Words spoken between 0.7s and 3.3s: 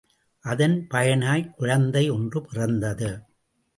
பயனாய்க் குழந்தை ஒன்று பிறந்தது.